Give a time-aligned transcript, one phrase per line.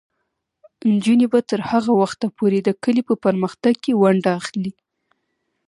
[0.91, 4.71] نجونې به تر هغه وخته پورې د کلي په پرمختګ کې ونډه اخلي.